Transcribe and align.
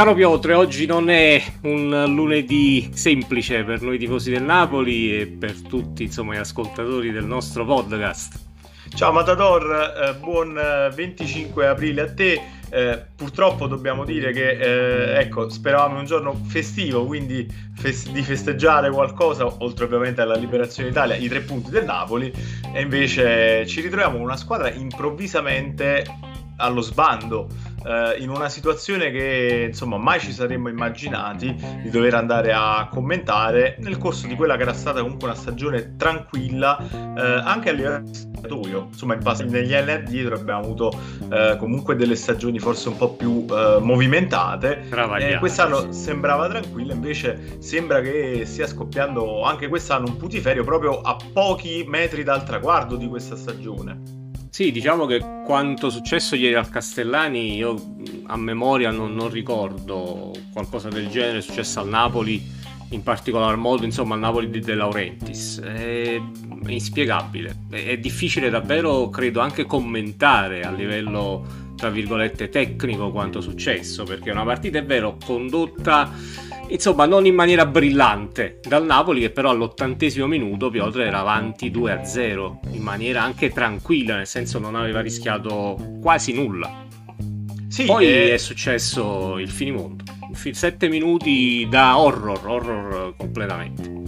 Caro 0.00 0.14
Piotre, 0.14 0.54
oggi 0.54 0.86
non 0.86 1.10
è 1.10 1.44
un 1.64 2.06
lunedì 2.06 2.90
semplice 2.94 3.64
per 3.64 3.82
noi 3.82 3.98
tifosi 3.98 4.30
del 4.30 4.42
Napoli 4.42 5.20
e 5.20 5.26
per 5.26 5.60
tutti 5.60 6.04
insomma, 6.04 6.32
gli 6.32 6.38
ascoltatori 6.38 7.10
del 7.10 7.26
nostro 7.26 7.66
podcast. 7.66 8.40
Ciao 8.94 9.12
Matador, 9.12 9.92
eh, 10.02 10.14
buon 10.14 10.54
25 10.94 11.64
eh, 11.64 11.66
aprile 11.66 12.00
a 12.00 12.14
te. 12.14 12.40
Eh, 12.70 13.02
purtroppo 13.14 13.66
dobbiamo 13.66 14.06
dire 14.06 14.32
che 14.32 14.52
eh, 14.52 15.20
ecco, 15.20 15.50
speravamo 15.50 15.98
un 15.98 16.06
giorno 16.06 16.32
festivo, 16.46 17.04
quindi 17.04 17.46
fes- 17.74 18.10
di 18.10 18.22
festeggiare 18.22 18.90
qualcosa, 18.90 19.54
oltre 19.58 19.84
ovviamente 19.84 20.22
alla 20.22 20.36
liberazione 20.36 20.88
d'Italia, 20.88 21.16
i 21.16 21.28
tre 21.28 21.40
punti 21.40 21.68
del 21.68 21.84
Napoli, 21.84 22.32
e 22.72 22.80
invece 22.80 23.66
ci 23.66 23.82
ritroviamo 23.82 24.14
con 24.14 24.22
una 24.22 24.38
squadra 24.38 24.70
improvvisamente 24.70 26.29
allo 26.60 26.80
sbando 26.80 27.48
eh, 27.84 28.16
in 28.18 28.28
una 28.28 28.48
situazione 28.48 29.10
che 29.10 29.66
insomma 29.68 29.96
mai 29.96 30.20
ci 30.20 30.32
saremmo 30.32 30.68
immaginati 30.68 31.54
di 31.82 31.90
dover 31.90 32.14
andare 32.14 32.52
a 32.52 32.88
commentare 32.90 33.76
nel 33.80 33.98
corso 33.98 34.26
di 34.26 34.34
quella 34.36 34.56
che 34.56 34.62
era 34.62 34.74
stata 34.74 35.00
comunque 35.00 35.28
una 35.28 35.36
stagione 35.36 35.96
tranquilla 35.96 36.78
eh, 36.78 37.20
anche 37.20 37.70
a 37.70 37.72
livello 37.72 38.06
spogliatoio 38.12 38.88
insomma 38.92 39.14
in 39.14 39.22
base, 39.22 39.44
negli 39.44 39.74
anni 39.74 39.92
addietro 39.92 40.34
abbiamo 40.34 40.60
avuto 40.60 40.92
eh, 41.30 41.56
comunque 41.58 41.96
delle 41.96 42.16
stagioni 42.16 42.58
forse 42.58 42.88
un 42.88 42.96
po' 42.96 43.14
più 43.14 43.46
eh, 43.50 43.78
movimentate. 43.80 44.86
E 45.34 45.38
quest'anno 45.38 45.92
sembrava 45.92 46.48
tranquilla 46.48 46.92
invece 46.92 47.56
sembra 47.60 48.00
che 48.00 48.42
stia 48.44 48.66
scoppiando 48.66 49.42
anche 49.42 49.68
quest'anno 49.68 50.06
un 50.06 50.16
putiferio 50.16 50.64
proprio 50.64 51.00
a 51.00 51.16
pochi 51.32 51.84
metri 51.86 52.22
dal 52.22 52.44
traguardo 52.44 52.96
di 52.96 53.08
questa 53.08 53.36
stagione 53.36 54.19
sì, 54.60 54.72
diciamo 54.72 55.06
che 55.06 55.24
quanto 55.46 55.88
successo 55.88 56.36
ieri 56.36 56.54
al 56.54 56.68
Castellani 56.68 57.56
io 57.56 57.94
a 58.26 58.36
memoria 58.36 58.90
non, 58.90 59.14
non 59.14 59.30
ricordo 59.30 60.34
qualcosa 60.52 60.90
del 60.90 61.08
genere 61.08 61.40
successo 61.40 61.80
al 61.80 61.88
Napoli, 61.88 62.44
in 62.90 63.02
particolar 63.02 63.56
modo 63.56 63.86
insomma 63.86 64.16
al 64.16 64.20
Napoli 64.20 64.50
di 64.50 64.60
De 64.60 64.74
Laurentiis. 64.74 65.60
È, 65.60 66.20
inspiegabile, 66.66 67.56
è, 67.70 67.86
è 67.86 67.96
difficile 67.96 68.50
davvero 68.50 69.08
credo 69.08 69.40
anche 69.40 69.64
commentare 69.64 70.60
a 70.60 70.70
livello 70.70 71.42
tra 71.74 71.88
virgolette 71.88 72.50
tecnico 72.50 73.10
quanto 73.10 73.40
successo, 73.40 74.04
perché 74.04 74.30
una 74.30 74.44
partita 74.44 74.76
è 74.76 74.84
vero 74.84 75.16
condotta 75.24 76.12
insomma 76.70 77.06
non 77.06 77.26
in 77.26 77.34
maniera 77.34 77.66
brillante. 77.66 78.60
Dal 78.66 78.84
Napoli 78.84 79.20
che 79.20 79.30
però 79.30 79.50
all'ottantesimo 79.50 80.26
minuto 80.26 80.70
Piotr 80.70 81.00
era 81.00 81.20
avanti 81.20 81.70
2-0 81.70 82.72
in 82.72 82.82
maniera 82.82 83.22
anche 83.22 83.50
tranquilla 83.50 84.16
nel 84.16 84.26
senso 84.26 84.58
non 84.58 84.74
aveva 84.74 85.00
rischiato 85.00 85.98
quasi 86.00 86.32
nulla. 86.32 86.86
Sì, 87.68 87.84
poi 87.84 88.06
e... 88.06 88.34
è 88.34 88.36
successo 88.36 89.38
il 89.38 89.48
finimondo. 89.48 90.04
7 90.32 90.88
minuti 90.88 91.66
da 91.68 91.98
horror 91.98 92.40
horror 92.46 93.14
completamente. 93.16 93.98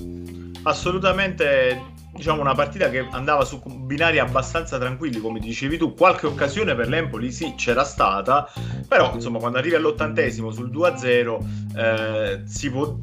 Assolutamente 0.63 1.91
diciamo 2.15 2.41
una 2.41 2.55
partita 2.55 2.91
che 2.91 3.07
andava 3.11 3.45
su 3.45 3.61
binari 3.65 4.19
abbastanza 4.19 4.79
tranquilli 4.79 5.19
come 5.21 5.41
dicevi 5.41 5.77
tu. 5.79 5.95
Qualche 5.95 6.27
occasione 6.27 6.75
per 6.75 6.89
l'Empoli 6.89 7.33
sì 7.33 7.55
c'era 7.57 7.85
stata 7.85 8.49
però 8.93 9.11
insomma 9.15 9.39
quando 9.39 9.57
arrivi 9.57 9.75
all'ottantesimo 9.75 10.51
sul 10.51 10.71
2-0 10.71 11.39
eh, 11.75 12.43
si 12.45 12.71
può 12.71 12.95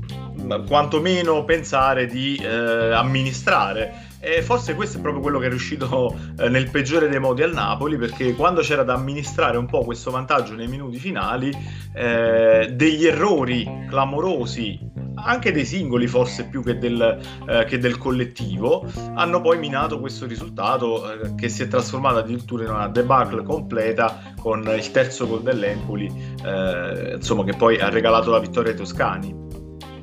quantomeno 0.67 1.43
pensare 1.45 2.05
di 2.05 2.35
eh, 2.35 2.93
amministrare. 2.93 4.05
E 4.21 4.43
forse 4.43 4.75
questo 4.75 4.97
è 4.97 5.01
proprio 5.01 5.23
quello 5.23 5.39
che 5.39 5.45
è 5.45 5.49
riuscito 5.49 6.15
eh, 6.37 6.49
nel 6.49 6.69
peggiore 6.69 7.07
dei 7.07 7.19
modi 7.19 7.41
al 7.41 7.53
Napoli, 7.53 7.97
perché 7.97 8.35
quando 8.35 8.61
c'era 8.61 8.83
da 8.83 8.93
amministrare 8.93 9.57
un 9.57 9.65
po' 9.65 9.83
questo 9.83 10.11
vantaggio 10.11 10.53
nei 10.53 10.67
minuti 10.67 10.99
finali, 10.99 11.51
eh, 11.93 12.69
degli 12.71 13.07
errori 13.07 13.85
clamorosi, 13.87 14.88
anche 15.23 15.51
dei 15.51 15.65
singoli 15.65 16.07
forse 16.07 16.45
più 16.45 16.63
che 16.63 16.77
del, 16.77 17.19
eh, 17.47 17.65
che 17.65 17.77
del 17.77 17.97
collettivo, 17.97 18.85
hanno 19.15 19.41
poi 19.41 19.57
minato 19.57 19.99
questo 19.99 20.25
risultato 20.25 21.11
eh, 21.11 21.35
che 21.35 21.49
si 21.49 21.63
è 21.63 21.67
trasformato 21.67 22.17
addirittura 22.17 22.63
in 22.63 22.71
una 22.71 22.87
debacle 22.87 23.43
completa 23.43 24.33
con 24.39 24.69
il 24.75 24.91
terzo 24.91 25.27
gol 25.27 25.41
dell'Empoli, 25.41 26.11
eh, 26.45 27.13
insomma 27.15 27.43
che 27.43 27.53
poi 27.55 27.79
ha 27.79 27.89
regalato 27.89 28.31
la 28.31 28.39
vittoria 28.39 28.71
ai 28.71 28.77
toscani. 28.77 29.47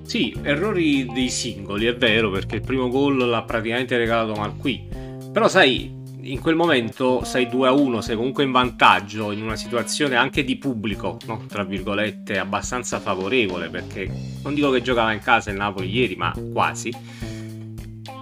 Sì, 0.02 0.34
errori 0.42 1.04
dei 1.12 1.28
singoli, 1.28 1.86
è 1.86 1.96
vero, 1.96 2.30
perché 2.30 2.56
il 2.56 2.60
primo 2.60 2.88
gol 2.88 3.16
l'ha 3.16 3.42
praticamente 3.42 3.96
regalato 3.96 4.38
Malqui. 4.38 4.88
Però 5.32 5.48
sai, 5.48 5.95
in 6.26 6.40
quel 6.40 6.56
momento 6.56 7.22
sei 7.24 7.48
2 7.48 7.68
a 7.68 7.72
1, 7.72 8.00
sei 8.00 8.16
comunque 8.16 8.44
in 8.44 8.50
vantaggio 8.50 9.30
in 9.30 9.42
una 9.42 9.56
situazione 9.56 10.16
anche 10.16 10.44
di 10.44 10.56
pubblico, 10.56 11.18
no? 11.26 11.44
tra 11.48 11.64
virgolette, 11.64 12.38
abbastanza 12.38 13.00
favorevole, 13.00 13.68
perché 13.68 14.10
non 14.42 14.54
dico 14.54 14.70
che 14.70 14.82
giocava 14.82 15.12
in 15.12 15.20
casa 15.20 15.50
il 15.50 15.56
Napoli 15.56 15.88
ieri, 15.90 16.16
ma 16.16 16.34
quasi. 16.52 16.92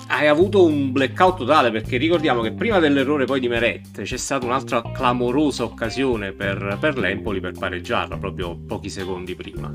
Hai 0.07 0.29
avuto 0.29 0.65
un 0.65 0.93
blackout 0.93 1.39
totale 1.39 1.71
perché 1.71 1.97
ricordiamo 1.97 2.43
che 2.43 2.53
prima 2.53 2.79
dell'errore 2.79 3.25
poi 3.25 3.41
di 3.41 3.49
Meret 3.49 4.03
c'è 4.03 4.17
stata 4.19 4.45
un'altra 4.45 4.83
clamorosa 4.93 5.65
occasione 5.65 6.33
per, 6.33 6.77
per 6.79 6.99
l'Empoli 6.99 7.41
per 7.41 7.53
pareggiarla 7.59 8.19
proprio 8.19 8.55
pochi 8.55 8.91
secondi 8.91 9.35
prima. 9.35 9.75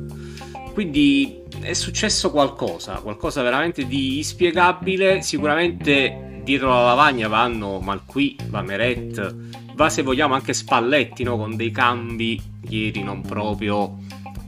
Quindi 0.72 1.42
è 1.62 1.74
successo 1.74 2.30
qualcosa, 2.30 3.00
qualcosa 3.02 3.42
veramente 3.42 3.88
di 3.88 4.18
inspiegabile. 4.18 5.24
Sicuramente 5.24 6.29
dietro 6.50 6.70
la 6.70 6.82
lavagna 6.82 7.28
vanno 7.28 7.80
Malqui, 7.80 8.36
va 8.48 8.64
Meret, 8.64 9.36
va 9.76 9.88
se 9.88 10.02
vogliamo 10.02 10.34
anche 10.34 10.54
Spalletti, 10.54 11.22
no? 11.22 11.38
con 11.38 11.56
dei 11.56 11.70
cambi 11.70 12.42
ieri 12.70 13.04
non 13.04 13.22
proprio 13.22 14.00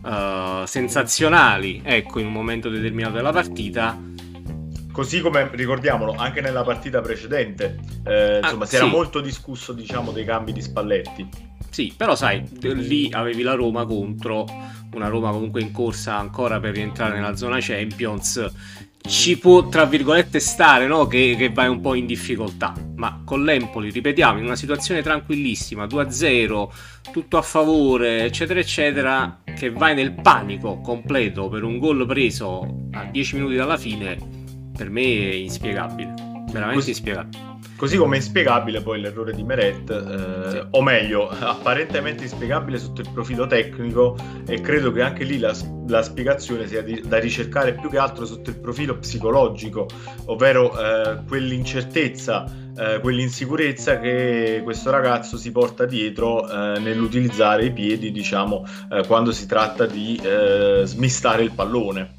uh, 0.02 0.66
sensazionali, 0.66 1.80
ecco, 1.84 2.18
in 2.18 2.26
un 2.26 2.34
momento 2.34 2.70
determinato 2.70 3.18
della 3.18 3.32
partita. 3.32 3.96
Così 4.92 5.22
come 5.22 5.48
ricordiamolo 5.54 6.16
anche 6.16 6.42
nella 6.42 6.64
partita 6.64 7.02
precedente, 7.02 7.80
eh, 8.04 8.14
ah, 8.14 8.38
insomma, 8.40 8.66
si 8.66 8.72
sì. 8.72 8.76
era 8.78 8.88
molto 8.88 9.22
discusso 9.22 9.72
diciamo, 9.72 10.12
dei 10.12 10.26
cambi 10.26 10.54
di 10.54 10.62
Spalletti. 10.62 11.30
Sì, 11.70 11.94
però 11.96 12.16
sai, 12.16 12.44
lì 12.62 13.10
avevi 13.12 13.44
la 13.44 13.54
Roma 13.54 13.86
contro 13.86 14.46
una 14.94 15.08
Roma 15.08 15.32
comunque 15.32 15.62
in 15.62 15.72
corsa 15.72 16.18
ancora 16.18 16.60
per 16.60 16.74
rientrare 16.74 17.14
nella 17.14 17.36
zona 17.36 17.58
Champions, 17.60 18.52
ci 19.08 19.38
può 19.38 19.68
tra 19.68 19.86
virgolette 19.86 20.40
stare 20.40 20.88
no? 20.88 21.08
che, 21.08 21.36
che, 21.38 21.50
vai 21.50 21.68
un 21.68 21.82
po' 21.82 21.96
in 21.96 22.06
difficoltà. 22.06 22.74
Ma 22.96 23.22
con 23.26 23.44
l'Empoli, 23.44 23.90
ripetiamo, 23.90 24.40
in 24.40 24.46
una 24.46 24.56
situazione 24.56 25.02
tranquillissima, 25.02 25.86
2-0, 25.86 26.70
tutto 27.12 27.38
a 27.38 27.42
favore, 27.42 28.24
eccetera, 28.24 28.60
eccetera, 28.60 29.42
che 29.56 29.72
vai 29.72 29.96
nel 29.96 30.14
panico 30.14 30.80
completo 30.82 31.50
per 31.50 31.64
un 31.64 31.80
gol 31.80 32.06
preso 32.06 32.88
a 32.92 33.04
10 33.06 33.36
minuti 33.36 33.56
dalla 33.56 33.78
fine, 33.78 34.18
per 34.76 34.90
me 34.90 35.02
è 35.02 35.34
inspiegabile. 35.34 36.14
Veramente 36.52 36.76
Così. 36.76 36.90
inspiegabile. 36.90 37.51
Così 37.82 37.98
come 37.98 38.14
è 38.14 38.20
inspiegabile 38.20 38.82
poi 38.82 39.02
l'errore 39.02 39.34
di 39.34 39.42
Meret, 39.42 39.90
eh, 39.90 40.50
sì. 40.52 40.62
o 40.70 40.84
meglio, 40.84 41.28
apparentemente 41.34 42.26
inspiegabile 42.26 42.78
sotto 42.78 43.02
il 43.02 43.10
profilo 43.12 43.48
tecnico 43.48 44.16
e 44.46 44.62
credo 44.62 44.92
che 44.92 45.02
anche 45.02 45.24
lì 45.24 45.40
la, 45.40 45.52
la 45.88 46.04
spiegazione 46.04 46.68
sia 46.68 46.84
di, 46.84 47.02
da 47.04 47.18
ricercare 47.18 47.74
più 47.74 47.90
che 47.90 47.98
altro 47.98 48.28
sotto 48.28 48.52
il 48.52 48.60
profilo 48.60 49.00
psicologico, 49.00 49.88
ovvero 50.26 50.80
eh, 50.80 51.24
quell'incertezza, 51.28 52.46
eh, 52.78 53.00
quell'insicurezza 53.00 54.00
che 54.00 54.62
questo 54.64 54.92
ragazzo 54.92 55.36
si 55.36 55.52
porta 55.52 55.86
dietro 55.86 56.48
eh, 56.48 56.78
nell'utilizzare 56.78 57.66
i 57.66 57.72
piedi, 57.72 58.12
diciamo, 58.12 58.64
eh, 58.92 59.08
quando 59.08 59.32
si 59.32 59.48
tratta 59.48 59.88
di 59.88 60.22
eh, 60.24 60.84
smistare 60.86 61.42
il 61.42 61.52
pallone. 61.52 62.14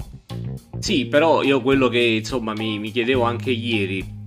Sì, 0.79 1.05
però 1.05 1.41
io 1.41 1.61
quello 1.61 1.87
che 1.87 1.99
insomma 1.99 2.51
mi, 2.51 2.79
mi 2.79 2.91
chiedevo 2.91 3.23
anche 3.23 3.51
ieri, 3.51 4.22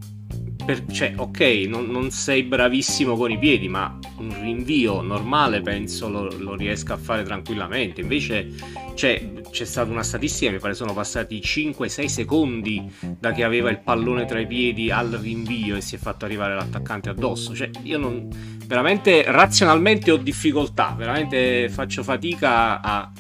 per, 0.67 0.85
cioè, 0.87 1.15
ok, 1.17 1.41
non, 1.69 1.87
non, 1.87 2.11
sei 2.11 2.43
bravissimo 2.43 3.17
con 3.17 3.31
i 3.31 3.39
piedi, 3.39 3.69
ma 3.69 3.97
un 4.19 4.41
rinvio 4.41 5.01
normale 5.01 5.63
penso 5.63 6.09
lo, 6.09 6.29
lo 6.37 6.55
riesca 6.57 6.95
a 6.95 6.97
fare 6.97 7.23
tranquillamente. 7.23 8.01
Invece 8.01 8.53
cioè, 8.95 9.33
c'è 9.49 9.65
stata 9.65 9.91
una 9.91 10.03
statistica, 10.03 10.51
mi 10.51 10.59
pare 10.59 10.75
sono 10.75 10.93
passati 10.93 11.39
5-6 11.39 12.05
secondi 12.07 12.93
da 13.19 13.33
che 13.33 13.45
aveva 13.45 13.71
il 13.71 13.79
pallone 13.79 14.25
tra 14.25 14.41
i 14.41 14.47
piedi 14.47 14.91
al 14.91 15.11
rinvio 15.11 15.77
e 15.77 15.81
si 15.81 15.95
è 15.95 15.99
fatto 15.99 16.25
arrivare 16.25 16.57
l'attaccante 16.57 17.11
addosso. 17.11 17.55
Cioè, 17.55 17.71
io 17.85 17.99
non, 17.99 18.29
veramente 18.67 19.23
razionalmente 19.31 20.11
ho 20.11 20.17
difficoltà, 20.17 20.95
veramente 20.99 21.69
faccio 21.69 22.03
fatica 22.03 22.81
a 22.81 23.11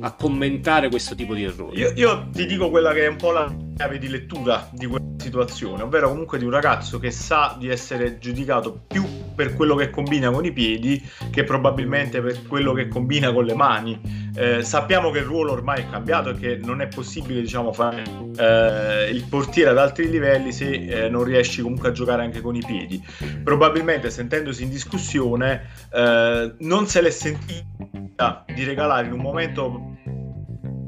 a 0.00 0.12
commentare 0.12 0.88
questo 0.88 1.14
tipo 1.14 1.34
di 1.34 1.44
errori. 1.44 1.78
Io, 1.78 1.92
io, 1.94 2.28
ti 2.32 2.46
dico 2.46 2.70
quella 2.70 2.92
che 2.92 3.04
è 3.04 3.08
un 3.08 3.16
po' 3.16 3.32
la 3.32 3.52
chiave 3.76 3.98
di 3.98 4.08
lettura 4.08 4.68
di 4.72 4.86
quella 4.86 5.04
situazione, 5.18 5.82
ovvero 5.82 6.08
comunque 6.08 6.38
di 6.38 6.44
un 6.44 6.50
ragazzo 6.50 6.98
che 6.98 7.10
sa 7.10 7.56
di 7.58 7.68
essere 7.68 8.18
giudicato 8.18 8.84
più 8.86 9.04
per 9.34 9.54
quello 9.54 9.74
che 9.74 9.90
combina 9.90 10.30
con 10.30 10.44
i 10.44 10.52
piedi 10.52 11.00
che 11.30 11.44
probabilmente 11.44 12.20
per 12.20 12.46
quello 12.46 12.72
che 12.72 12.88
combina 12.88 13.32
con 13.32 13.44
le 13.44 13.54
mani. 13.54 14.27
Eh, 14.38 14.62
sappiamo 14.62 15.10
che 15.10 15.18
il 15.18 15.24
ruolo 15.24 15.50
ormai 15.50 15.82
è 15.82 15.90
cambiato 15.90 16.30
e 16.30 16.34
che 16.34 16.60
non 16.62 16.80
è 16.80 16.86
possibile 16.86 17.40
diciamo, 17.40 17.72
fare 17.72 18.04
eh, 18.36 19.10
il 19.10 19.24
portiere 19.28 19.70
ad 19.70 19.78
altri 19.78 20.08
livelli 20.08 20.52
se 20.52 20.70
eh, 20.70 21.08
non 21.08 21.24
riesci 21.24 21.60
comunque 21.60 21.88
a 21.88 21.92
giocare 21.92 22.22
anche 22.22 22.40
con 22.40 22.54
i 22.54 22.62
piedi. 22.64 23.04
Probabilmente 23.42 24.10
sentendosi 24.10 24.62
in 24.62 24.70
discussione 24.70 25.62
eh, 25.92 26.54
non 26.58 26.86
se 26.86 27.00
l'è 27.00 27.10
sentita 27.10 28.44
di 28.46 28.62
regalare 28.62 29.08
in 29.08 29.12
un 29.14 29.20
momento 29.20 29.96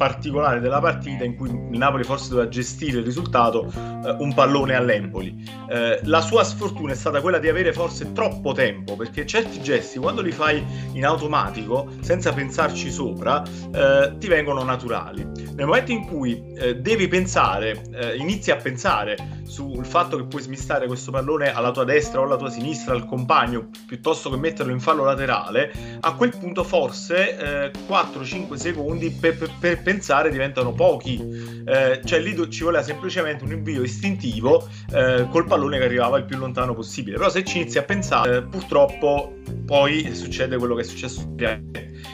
particolare 0.00 0.60
della 0.60 0.80
partita 0.80 1.24
in 1.24 1.36
cui 1.36 1.50
il 1.50 1.76
Napoli 1.76 2.04
forse 2.04 2.30
doveva 2.30 2.48
gestire 2.48 3.00
il 3.00 3.04
risultato, 3.04 3.66
eh, 3.66 4.16
un 4.18 4.32
pallone 4.32 4.74
all'Empoli. 4.74 5.46
Eh, 5.68 6.00
la 6.04 6.22
sua 6.22 6.42
sfortuna 6.42 6.92
è 6.92 6.94
stata 6.94 7.20
quella 7.20 7.36
di 7.36 7.50
avere 7.50 7.70
forse 7.74 8.10
troppo 8.12 8.54
tempo, 8.54 8.96
perché 8.96 9.26
certi 9.26 9.60
gesti 9.60 9.98
quando 9.98 10.22
li 10.22 10.32
fai 10.32 10.64
in 10.92 11.04
automatico, 11.04 11.86
senza 12.00 12.32
pensarci 12.32 12.90
sopra, 12.90 13.42
eh, 13.42 14.14
ti 14.16 14.26
vengono 14.26 14.62
naturali. 14.62 15.22
Nel 15.54 15.66
momento 15.66 15.92
in 15.92 16.06
cui 16.06 16.50
eh, 16.54 16.76
devi 16.76 17.06
pensare, 17.06 17.82
eh, 17.92 18.16
inizi 18.16 18.50
a 18.50 18.56
pensare 18.56 19.40
sul 19.50 19.84
fatto 19.84 20.16
che 20.16 20.24
puoi 20.24 20.40
smistare 20.40 20.86
questo 20.86 21.10
pallone 21.10 21.52
alla 21.52 21.72
tua 21.72 21.84
destra 21.84 22.20
o 22.20 22.24
alla 22.24 22.36
tua 22.36 22.48
sinistra, 22.48 22.94
al 22.94 23.04
compagno, 23.04 23.68
piuttosto 23.86 24.30
che 24.30 24.36
metterlo 24.36 24.72
in 24.72 24.80
fallo 24.80 25.04
laterale, 25.04 25.98
a 26.00 26.14
quel 26.14 26.30
punto 26.38 26.62
forse 26.62 27.72
4-5 27.86 28.54
secondi 28.54 29.10
per, 29.10 29.36
per, 29.36 29.50
per, 29.58 29.82
pensare 29.90 30.30
diventano 30.30 30.72
pochi. 30.72 31.18
Eh, 31.66 32.00
cioè 32.04 32.20
lì 32.20 32.34
ci 32.50 32.62
voleva 32.62 32.82
semplicemente 32.82 33.44
un 33.44 33.52
invio 33.52 33.82
istintivo 33.82 34.68
eh, 34.92 35.26
col 35.30 35.46
pallone 35.46 35.78
che 35.78 35.84
arrivava 35.84 36.18
il 36.18 36.24
più 36.24 36.38
lontano 36.38 36.74
possibile. 36.74 37.16
Però 37.16 37.28
se 37.28 37.44
ci 37.44 37.58
inizi 37.58 37.78
a 37.78 37.82
pensare, 37.82 38.36
eh, 38.36 38.42
purtroppo 38.42 39.34
poi 39.66 40.14
succede 40.14 40.56
quello 40.56 40.74
che 40.74 40.82
è 40.82 40.84
successo. 40.84 41.34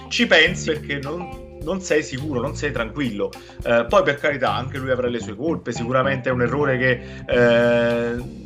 Ci 0.08 0.26
pensi 0.26 0.72
perché 0.72 0.98
non 1.02 1.44
non 1.66 1.80
sei 1.80 2.04
sicuro, 2.04 2.40
non 2.40 2.54
sei 2.54 2.70
tranquillo. 2.70 3.30
Eh, 3.64 3.86
poi 3.88 4.04
per 4.04 4.20
carità, 4.20 4.54
anche 4.54 4.78
lui 4.78 4.92
avrà 4.92 5.08
le 5.08 5.18
sue 5.18 5.34
colpe, 5.34 5.72
sicuramente 5.72 6.28
è 6.28 6.32
un 6.32 6.42
errore 6.42 6.78
che... 6.78 7.00
Eh, 7.26 8.44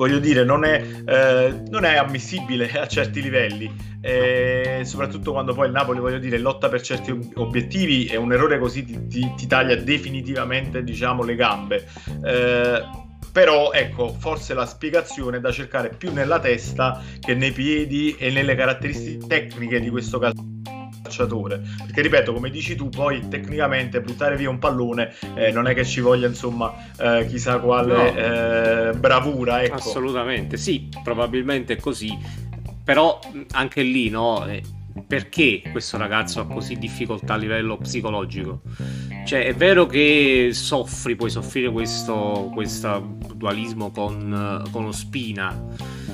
voglio 0.00 0.18
dire, 0.18 0.44
non 0.44 0.64
è, 0.64 0.82
eh, 1.04 1.62
non 1.68 1.84
è, 1.84 1.96
ammissibile 1.96 2.70
a 2.72 2.86
certi 2.86 3.20
livelli, 3.20 3.70
eh, 4.00 4.80
soprattutto 4.82 5.32
quando 5.32 5.52
poi 5.52 5.66
il 5.66 5.72
Napoli, 5.72 5.98
voglio 5.98 6.18
dire, 6.18 6.38
lotta 6.38 6.70
per 6.70 6.80
certi 6.80 7.14
obiettivi 7.34 8.06
e 8.06 8.16
un 8.16 8.32
errore 8.32 8.58
così 8.58 8.82
ti, 8.82 9.06
ti, 9.08 9.34
ti 9.36 9.46
taglia 9.46 9.74
definitivamente, 9.76 10.82
diciamo, 10.82 11.22
le 11.22 11.34
gambe. 11.34 11.86
Eh, 12.24 12.82
però 13.30 13.72
ecco, 13.72 14.08
forse 14.08 14.54
la 14.54 14.64
spiegazione 14.64 15.36
è 15.36 15.40
da 15.40 15.52
cercare 15.52 15.90
più 15.90 16.10
nella 16.14 16.40
testa 16.40 17.02
che 17.20 17.34
nei 17.34 17.52
piedi 17.52 18.16
e 18.16 18.30
nelle 18.30 18.54
caratteristiche 18.54 19.26
tecniche 19.26 19.80
di 19.80 19.90
questo 19.90 20.18
calcio 20.18 20.59
calciatore. 21.10 21.60
Perché 21.84 22.02
ripeto, 22.02 22.32
come 22.32 22.50
dici 22.50 22.76
tu, 22.76 22.88
poi 22.88 23.28
tecnicamente 23.28 24.00
buttare 24.00 24.36
via 24.36 24.48
un 24.48 24.58
pallone 24.58 25.12
eh, 25.34 25.50
non 25.50 25.66
è 25.66 25.74
che 25.74 25.84
ci 25.84 26.00
voglia 26.00 26.28
insomma 26.28 26.72
eh, 26.96 27.26
chissà 27.26 27.58
quale 27.58 27.94
no. 27.94 28.16
eh, 28.16 28.92
bravura. 28.94 29.62
Ecco. 29.62 29.74
Assolutamente, 29.74 30.56
sì, 30.56 30.88
probabilmente 31.02 31.74
è 31.74 31.76
così. 31.76 32.16
Però 32.84 33.18
anche 33.52 33.82
lì, 33.82 34.08
no? 34.08 34.46
Eh, 34.46 34.62
perché 35.06 35.62
questo 35.70 35.96
ragazzo 35.96 36.40
ha 36.40 36.46
così 36.46 36.76
difficoltà 36.76 37.34
a 37.34 37.36
livello 37.36 37.76
psicologico? 37.76 38.62
Cioè, 39.24 39.44
è 39.44 39.54
vero 39.54 39.86
che 39.86 40.50
soffri, 40.52 41.14
puoi 41.14 41.30
soffrire 41.30 41.70
questo, 41.70 42.50
questo 42.52 43.16
dualismo 43.34 43.90
con, 43.90 44.64
con 44.70 44.86
Ospina 44.86 46.08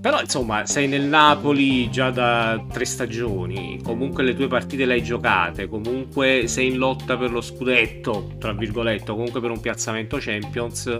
però 0.00 0.20
insomma, 0.20 0.64
sei 0.64 0.88
nel 0.88 1.02
Napoli 1.02 1.90
già 1.90 2.10
da 2.10 2.64
tre 2.72 2.86
stagioni, 2.86 3.80
comunque 3.82 4.22
le 4.22 4.34
tue 4.34 4.48
partite 4.48 4.86
le 4.86 4.94
hai 4.94 5.02
giocate, 5.02 5.68
comunque 5.68 6.46
sei 6.46 6.68
in 6.68 6.78
lotta 6.78 7.18
per 7.18 7.30
lo 7.30 7.42
scudetto, 7.42 8.32
tra 8.38 8.52
virgolette, 8.52 9.12
comunque 9.12 9.40
per 9.40 9.50
un 9.50 9.60
piazzamento 9.60 10.16
Champions. 10.18 10.96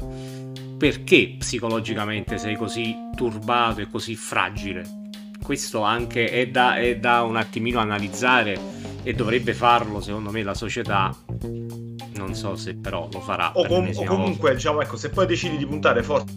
Perché 0.76 1.37
psicologicamente 1.38 2.38
sei 2.38 2.56
così 2.56 2.94
turbato 3.14 3.81
e 3.81 3.88
così 3.91 4.17
fragile? 4.17 4.82
Questo 5.43 5.82
anche 5.82 6.31
è 6.31 6.49
da, 6.49 6.76
è 6.76 6.97
da 6.97 7.23
un 7.23 7.37
attimino 7.37 7.81
analizzare 7.81 8.58
e 9.02 9.12
dovrebbe 9.14 9.55
farlo 9.55 10.00
secondo 10.00 10.31
me 10.31 10.43
la 10.43 10.55
società 10.55 11.14
non 12.20 12.34
so 12.34 12.55
se 12.55 12.75
però 12.75 13.08
lo 13.11 13.20
farà 13.20 13.52
o, 13.55 13.67
com- 13.67 13.90
o 13.94 14.05
comunque 14.05 14.55
diciamo 14.55 14.81
ecco 14.81 14.96
se 14.96 15.08
poi 15.08 15.26
decidi 15.26 15.56
di 15.56 15.67
puntare 15.67 16.02
forte 16.02 16.32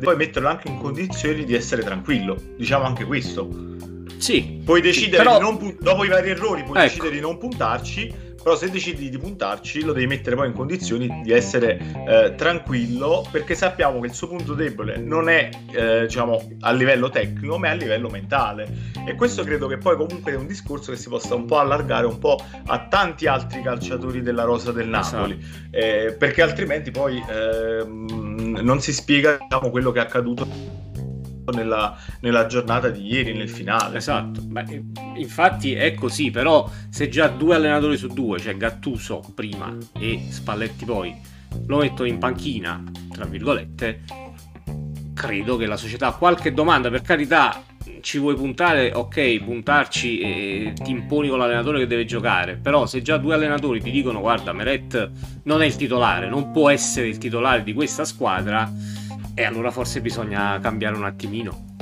puoi 0.00 0.16
metterlo 0.16 0.48
anche 0.48 0.68
in 0.68 0.78
condizioni 0.78 1.44
di 1.44 1.54
essere 1.54 1.82
tranquillo. 1.82 2.40
Diciamo 2.56 2.84
anche 2.84 3.04
questo. 3.04 3.48
Sì 4.18 4.60
puoi 4.64 4.80
decidere 4.80 5.22
però... 5.22 5.38
di 5.38 5.44
non 5.44 5.56
punt- 5.56 5.80
dopo 5.80 6.04
i 6.04 6.08
vari 6.08 6.30
errori 6.30 6.62
puoi 6.62 6.78
ecco. 6.78 6.86
decidere 6.86 7.14
di 7.14 7.20
non 7.20 7.38
puntarci 7.38 8.14
però 8.46 8.56
se 8.56 8.70
decidi 8.70 9.08
di 9.08 9.18
puntarci 9.18 9.82
lo 9.82 9.92
devi 9.92 10.06
mettere 10.06 10.36
poi 10.36 10.46
in 10.46 10.52
condizioni 10.52 11.20
di 11.24 11.32
essere 11.32 11.80
eh, 12.06 12.34
tranquillo 12.36 13.26
perché 13.28 13.56
sappiamo 13.56 13.98
che 13.98 14.06
il 14.06 14.14
suo 14.14 14.28
punto 14.28 14.54
debole 14.54 14.98
non 14.98 15.28
è 15.28 15.50
eh, 15.72 16.02
diciamo 16.02 16.56
a 16.60 16.70
livello 16.70 17.10
tecnico 17.10 17.58
ma 17.58 17.66
è 17.66 17.70
a 17.70 17.74
livello 17.74 18.08
mentale 18.08 18.92
e 19.04 19.16
questo 19.16 19.42
credo 19.42 19.66
che 19.66 19.78
poi 19.78 19.96
comunque 19.96 20.30
è 20.30 20.36
un 20.36 20.46
discorso 20.46 20.92
che 20.92 20.96
si 20.96 21.08
possa 21.08 21.34
un 21.34 21.44
po' 21.44 21.58
allargare 21.58 22.06
un 22.06 22.20
po' 22.20 22.40
a 22.66 22.86
tanti 22.86 23.26
altri 23.26 23.62
calciatori 23.62 24.22
della 24.22 24.44
rosa 24.44 24.70
del 24.70 24.86
Napoli 24.86 25.36
esatto. 25.40 25.76
eh, 25.76 26.14
perché 26.16 26.42
altrimenti 26.42 26.92
poi 26.92 27.20
ehm, 27.28 28.60
non 28.62 28.80
si 28.80 28.92
spiega 28.92 29.38
diciamo, 29.40 29.70
quello 29.70 29.90
che 29.90 29.98
è 29.98 30.02
accaduto 30.02 30.85
nella, 31.52 31.96
nella, 32.20 32.46
giornata 32.46 32.88
di 32.88 33.06
ieri, 33.06 33.32
nel 33.32 33.48
finale. 33.48 33.98
Esatto, 33.98 34.40
Beh, 34.40 34.82
infatti 35.16 35.74
è 35.74 35.94
così, 35.94 36.30
però 36.30 36.68
se 36.88 37.08
già 37.08 37.28
due 37.28 37.54
allenatori 37.54 37.96
su 37.96 38.08
due, 38.08 38.38
cioè 38.38 38.56
Gattuso 38.56 39.22
prima 39.34 39.74
e 39.98 40.26
Spalletti 40.30 40.84
poi, 40.84 41.14
lo 41.66 41.78
mettono 41.78 42.08
in 42.08 42.18
panchina, 42.18 42.82
tra 43.10 43.24
virgolette, 43.24 44.02
credo 45.14 45.56
che 45.56 45.66
la 45.66 45.76
società 45.76 46.12
qualche 46.12 46.52
domanda, 46.52 46.90
per 46.90 47.02
carità, 47.02 47.62
ci 48.00 48.18
vuoi 48.18 48.36
puntare, 48.36 48.92
ok, 48.94 49.42
puntarci 49.42 50.20
e 50.20 50.72
ti 50.80 50.92
imponi 50.92 51.28
con 51.28 51.38
l'allenatore 51.38 51.80
che 51.80 51.86
deve 51.88 52.04
giocare. 52.04 52.54
Però 52.54 52.86
se 52.86 53.02
già 53.02 53.16
due 53.16 53.34
allenatori 53.34 53.80
ti 53.80 53.90
dicono 53.90 54.20
guarda, 54.20 54.52
Meret 54.52 55.10
non 55.42 55.62
è 55.62 55.66
il 55.66 55.74
titolare, 55.74 56.28
non 56.28 56.52
può 56.52 56.70
essere 56.70 57.08
il 57.08 57.18
titolare 57.18 57.64
di 57.64 57.72
questa 57.72 58.04
squadra, 58.04 58.70
e 59.38 59.44
allora 59.44 59.70
forse 59.70 60.00
bisogna 60.00 60.58
cambiare 60.60 60.96
un 60.96 61.04
attimino. 61.04 61.74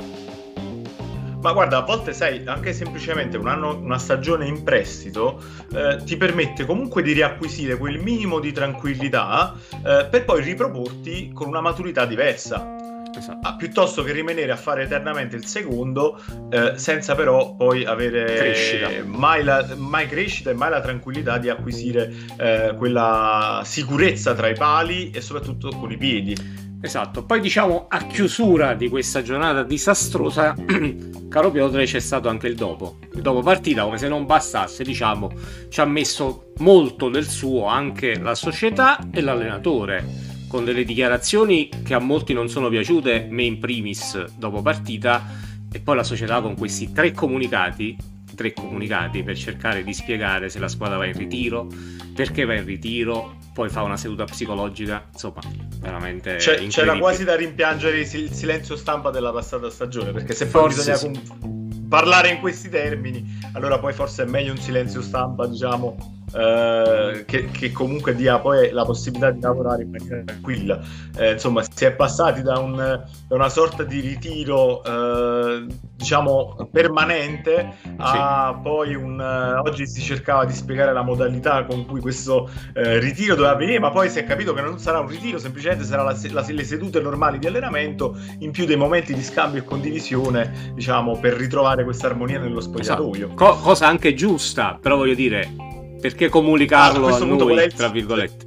Ma 1.41 1.53
guarda, 1.53 1.77
a 1.77 1.81
volte 1.81 2.11
sai, 2.11 2.41
anche 2.45 2.73
semplicemente 2.73 3.37
un 3.37 3.47
anno, 3.47 3.77
una 3.77 3.99
stagione 3.99 4.45
in 4.45 4.63
prestito 4.63 5.41
eh, 5.73 6.01
ti 6.03 6.17
permette 6.17 6.65
comunque 6.65 7.01
di 7.01 7.13
riacquisire 7.13 7.77
quel 7.77 7.99
minimo 7.99 8.39
di 8.39 8.51
tranquillità 8.51 9.53
eh, 9.71 10.07
per 10.09 10.25
poi 10.25 10.41
riproporti 10.41 11.31
con 11.33 11.47
una 11.47 11.61
maturità 11.61 12.05
diversa. 12.05 12.75
Esatto. 13.15 13.47
Ah, 13.47 13.55
piuttosto 13.55 14.03
che 14.03 14.11
rimanere 14.11 14.51
a 14.51 14.57
fare 14.57 14.83
eternamente 14.83 15.37
il 15.37 15.45
secondo 15.45 16.19
eh, 16.49 16.73
senza 16.75 17.15
però 17.15 17.55
poi 17.55 17.85
avere 17.85 18.25
crescita. 18.25 18.89
Mai, 19.05 19.43
la, 19.43 19.65
mai 19.77 20.07
crescita 20.07 20.49
e 20.49 20.53
mai 20.53 20.71
la 20.71 20.81
tranquillità 20.81 21.37
di 21.37 21.47
acquisire 21.47 22.11
eh, 22.37 22.73
quella 22.75 23.61
sicurezza 23.63 24.33
tra 24.33 24.49
i 24.49 24.55
pali 24.55 25.11
e 25.11 25.21
soprattutto 25.21 25.69
con 25.69 25.91
i 25.91 25.97
piedi. 25.97 26.63
Esatto, 26.85 27.23
poi 27.23 27.39
diciamo 27.39 27.87
a 27.89 28.05
chiusura 28.05 28.75
di 28.75 28.89
questa 28.89 29.23
giornata 29.23 29.63
disastrosa, 29.63 30.53
caro 31.27 31.49
Piotr, 31.49 31.81
c'è 31.83 31.99
stato 31.99 32.29
anche 32.29 32.45
il 32.45 32.53
dopo. 32.53 32.99
Il 33.15 33.23
dopo 33.23 33.41
partita, 33.41 33.83
come 33.85 33.97
se 33.97 34.07
non 34.07 34.27
bastasse, 34.27 34.83
diciamo, 34.83 35.31
ci 35.69 35.81
ha 35.81 35.85
messo 35.85 36.51
molto 36.57 37.09
del 37.09 37.27
suo 37.27 37.65
anche 37.65 38.19
la 38.19 38.35
società 38.35 38.99
e 39.11 39.21
l'allenatore, 39.21 40.05
con 40.47 40.63
delle 40.63 40.83
dichiarazioni 40.83 41.71
che 41.83 41.95
a 41.95 41.99
molti 41.99 42.33
non 42.33 42.49
sono 42.49 42.69
piaciute, 42.69 43.25
me 43.31 43.41
in 43.41 43.57
primis 43.57 44.23
dopo 44.35 44.61
partita, 44.61 45.25
e 45.71 45.79
poi 45.79 45.95
la 45.95 46.03
società 46.03 46.39
con 46.39 46.55
questi 46.55 46.91
tre 46.91 47.13
comunicati, 47.13 47.97
tre 48.35 48.53
comunicati 48.53 49.23
per 49.23 49.35
cercare 49.35 49.83
di 49.83 49.91
spiegare 49.91 50.49
se 50.49 50.59
la 50.59 50.67
squadra 50.67 50.97
va 50.97 51.07
in 51.07 51.17
ritiro, 51.17 51.67
perché 52.13 52.45
va 52.45 52.53
in 52.53 52.63
ritiro, 52.63 53.37
poi 53.55 53.69
fa 53.69 53.81
una 53.81 53.97
seduta 53.97 54.25
psicologica, 54.25 55.07
insomma, 55.11 55.39
veramente 55.85 56.35
c'è, 56.37 56.65
c'era 56.67 56.97
quasi 56.97 57.23
da 57.23 57.35
rimpiangere 57.35 57.99
il 57.99 58.31
silenzio 58.31 58.75
stampa 58.75 59.11
della 59.11 59.31
passata 59.31 59.69
stagione, 59.69 60.11
perché 60.11 60.33
se 60.33 60.47
poi 60.47 60.67
bisogna 60.67 60.95
sì. 60.95 61.11
parlare 61.87 62.29
in 62.29 62.39
questi 62.39 62.69
termini, 62.69 63.39
allora 63.53 63.77
poi 63.77 63.93
forse 63.93 64.23
è 64.23 64.25
meglio 64.25 64.51
un 64.51 64.57
silenzio 64.57 65.01
stampa, 65.01 65.45
diciamo, 65.45 66.24
eh, 66.35 67.23
che, 67.25 67.49
che, 67.49 67.71
comunque 67.71 68.13
dia 68.13 68.39
poi 68.39 68.71
la 68.71 68.83
possibilità 68.83 69.31
di 69.31 69.39
lavorare 69.39 69.83
in 69.83 69.91
maniera 69.91 70.21
tranquilla. 70.25 70.79
Eh, 71.17 71.31
insomma, 71.33 71.63
si 71.63 71.85
è 71.85 71.93
passati 71.93 72.41
da, 72.41 72.59
un, 72.59 72.75
da 72.75 73.35
una 73.35 73.49
sorta 73.49 73.83
di 73.83 74.01
ritiro, 74.01 74.83
eh, 74.83 75.65
diciamo, 75.95 76.69
permanente 76.71 77.75
a 77.97 78.53
sì. 78.53 78.61
poi 78.61 78.95
un... 78.95 79.19
oggi 79.19 79.87
si 79.87 80.01
cercava 80.01 80.43
di 80.43 80.53
spiegare 80.53 80.91
la 80.91 81.03
modalità 81.03 81.63
con 81.63 81.85
cui 81.85 82.01
questo 82.01 82.49
eh, 82.73 82.99
ritiro 82.99 83.35
doveva 83.35 83.53
avvenire, 83.53 83.79
ma 83.79 83.91
poi 83.91 84.09
si 84.09 84.19
è 84.19 84.25
capito 84.25 84.53
che 84.53 84.61
non 84.61 84.77
sarà 84.77 84.99
un 84.99 85.07
ritiro, 85.07 85.37
semplicemente 85.37 85.85
sarà 85.85 86.03
la, 86.03 86.15
la, 86.31 86.45
le 86.45 86.63
sedute 86.63 86.99
normali 86.99 87.39
di 87.39 87.47
allenamento 87.47 88.17
in 88.39 88.51
più 88.51 88.65
dei 88.65 88.75
momenti 88.75 89.13
di 89.13 89.23
scambio 89.23 89.61
e 89.61 89.63
condivisione, 89.63 90.73
diciamo, 90.73 91.17
per 91.17 91.33
ritrovare 91.33 91.85
questa 91.85 92.07
armonia 92.07 92.39
nello 92.39 92.59
spogliatoio. 92.59 93.27
Esatto. 93.27 93.45
Co- 93.45 93.59
cosa 93.61 93.87
anche 93.87 94.13
giusta, 94.13 94.77
però 94.81 94.97
voglio 94.97 95.15
dire, 95.15 95.73
perché 96.05 96.29
comunicarlo 96.29 97.07
ah, 97.07 97.15
a 97.15 97.25
noi, 97.25 97.69
tra 97.69 97.87
virgolette. 97.87 98.45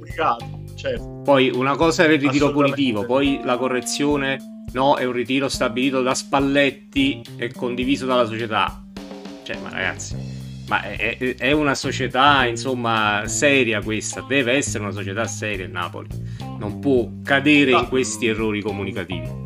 Certo. 0.75 1.21
Poi 1.25 1.49
una 1.49 1.75
cosa 1.75 2.05
era 2.05 2.13
il 2.13 2.21
ritiro 2.21 2.53
punitivo, 2.53 3.03
poi 3.05 3.41
la 3.43 3.57
correzione, 3.57 4.63
no, 4.71 4.95
è 4.95 5.03
un 5.03 5.11
ritiro 5.11 5.49
stabilito 5.49 6.01
da 6.01 6.13
Spalletti 6.13 7.21
e 7.37 7.51
condiviso 7.51 8.05
dalla 8.05 8.25
società. 8.25 8.81
Cioè, 9.43 9.57
ma 9.61 9.71
ragazzi, 9.71 10.15
Ma 10.69 10.83
è, 10.83 11.35
è, 11.35 11.51
una 11.51 11.75
società, 11.75 12.45
insomma, 12.45 13.23
seria 13.25 13.81
questa, 13.81 14.23
deve 14.25 14.53
essere 14.53 14.83
una 14.83 14.93
società 14.93 15.25
seria 15.25 15.65
il 15.65 15.71
Napoli. 15.71 16.07
Non 16.57 16.79
può 16.79 17.09
cadere 17.25 17.71
no. 17.71 17.79
in 17.79 17.87
questi 17.89 18.27
errori 18.27 18.61
comunicativi 18.61 19.38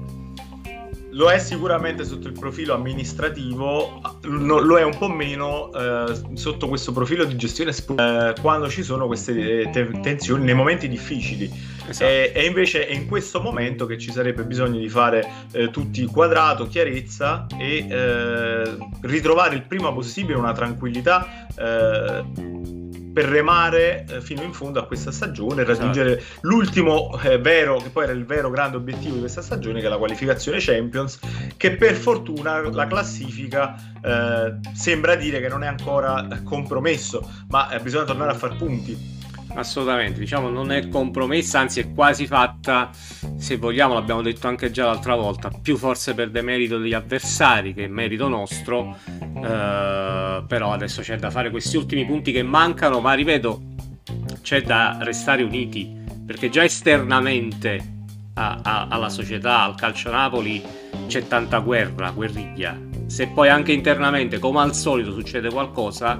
lo 1.13 1.29
è 1.29 1.39
sicuramente 1.39 2.05
sotto 2.05 2.27
il 2.27 2.37
profilo 2.37 2.73
amministrativo, 2.73 4.01
lo 4.23 4.77
è 4.77 4.83
un 4.83 4.97
po' 4.97 5.09
meno 5.09 5.71
eh, 5.73 6.13
sotto 6.33 6.67
questo 6.67 6.91
profilo 6.91 7.23
di 7.23 7.35
gestione 7.35 7.71
eh, 7.71 8.33
quando 8.41 8.69
ci 8.69 8.83
sono 8.83 9.07
queste 9.07 9.69
te- 9.71 9.99
tensioni 10.01 10.43
nei 10.43 10.53
momenti 10.53 10.87
difficili. 10.87 11.51
Esatto. 11.85 12.09
E, 12.09 12.31
e, 12.33 12.45
invece 12.45 12.87
è 12.87 12.93
in 12.93 13.07
questo 13.07 13.41
momento 13.41 13.85
che 13.85 13.97
ci 13.97 14.11
sarebbe 14.11 14.43
bisogno 14.43 14.79
di 14.79 14.89
fare 14.89 15.27
eh, 15.51 15.69
tutti 15.69 16.05
quadrato, 16.05 16.67
chiarezza 16.67 17.45
e 17.57 17.85
eh, 17.89 18.77
ritrovare 19.01 19.55
il 19.55 19.63
prima 19.63 19.91
possibile 19.91 20.37
una 20.37 20.53
tranquillità 20.53 21.47
eh, 21.55 22.82
per 23.13 23.25
remare 23.25 24.05
eh, 24.09 24.21
fino 24.21 24.41
in 24.41 24.51
fondo 24.53 24.79
a 24.79 24.85
questa 24.85 25.11
stagione 25.11 25.61
e 25.61 25.65
raggiungere 25.65 26.17
esatto. 26.17 26.47
l'ultimo 26.47 27.19
eh, 27.21 27.37
vero, 27.37 27.77
che 27.77 27.89
poi 27.89 28.03
era 28.05 28.13
il 28.13 28.25
vero 28.25 28.49
grande 28.49 28.77
obiettivo 28.77 29.13
di 29.13 29.19
questa 29.19 29.41
stagione, 29.41 29.79
che 29.79 29.85
è 29.85 29.89
la 29.89 29.97
qualificazione 29.97 30.57
Champions, 30.59 31.19
che 31.55 31.75
per 31.75 31.95
fortuna 31.95 32.59
la 32.69 32.87
classifica 32.87 33.75
eh, 34.03 34.55
sembra 34.73 35.15
dire 35.15 35.39
che 35.39 35.47
non 35.47 35.63
è 35.63 35.67
ancora 35.67 36.27
compromesso, 36.43 37.29
ma 37.49 37.69
eh, 37.69 37.79
bisogna 37.79 38.05
tornare 38.05 38.31
a 38.31 38.35
far 38.35 38.57
punti. 38.57 39.12
Assolutamente, 39.55 40.19
diciamo 40.19 40.49
non 40.49 40.71
è 40.71 40.87
compromessa, 40.89 41.59
anzi 41.59 41.79
è 41.79 41.93
quasi 41.93 42.25
fatta, 42.25 42.89
se 43.37 43.57
vogliamo, 43.57 43.93
l'abbiamo 43.93 44.23
detto 44.23 44.47
anche 44.47 44.71
già 44.71 44.85
l'altra 44.85 45.15
volta, 45.15 45.51
più 45.61 45.77
forse 45.77 46.15
per 46.15 46.31
demerito 46.31 46.79
degli 46.79 46.93
avversari 46.93 47.73
che 47.73 47.87
merito 47.87 48.27
nostro, 48.27 48.97
eh, 49.19 50.43
però 50.47 50.73
adesso 50.73 51.01
c'è 51.01 51.17
da 51.17 51.29
fare 51.29 51.51
questi 51.51 51.77
ultimi 51.77 52.03
punti 52.05 52.31
che 52.31 52.41
mancano, 52.41 52.99
ma 52.99 53.13
ripeto, 53.13 53.61
c'è 54.41 54.63
da 54.63 54.97
restare 55.01 55.43
uniti, 55.43 56.01
perché 56.25 56.49
già 56.49 56.63
esternamente 56.63 57.91
a, 58.33 58.59
a, 58.61 58.87
alla 58.89 59.09
società, 59.09 59.61
al 59.61 59.75
calcio 59.75 60.09
Napoli, 60.09 60.63
c'è 61.05 61.27
tanta 61.27 61.59
guerra, 61.59 62.09
guerriglia. 62.09 62.75
Se 63.05 63.27
poi 63.27 63.49
anche 63.49 63.71
internamente, 63.71 64.39
come 64.39 64.61
al 64.61 64.73
solito, 64.73 65.11
succede 65.11 65.49
qualcosa 65.49 66.19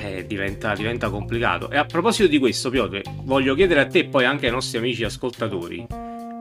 eh, 0.00 0.26
diventa, 0.26 0.74
diventa, 0.74 1.10
complicato. 1.10 1.70
E 1.70 1.76
a 1.76 1.84
proposito 1.84 2.28
di 2.28 2.38
questo, 2.38 2.70
Piotr, 2.70 3.02
voglio 3.22 3.54
chiedere 3.54 3.80
a 3.80 3.86
te 3.86 4.00
e 4.00 4.04
poi 4.06 4.24
anche 4.24 4.46
ai 4.46 4.52
nostri 4.52 4.78
amici 4.78 5.04
ascoltatori, 5.04 5.86